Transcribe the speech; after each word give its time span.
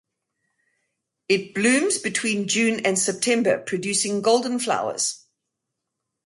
It 1.29 1.53
blooms 1.53 1.99
between 1.99 2.47
June 2.47 2.83
and 2.87 2.97
September 2.97 3.59
producing 3.59 4.23
golden 4.23 4.57
flowers. 4.57 5.27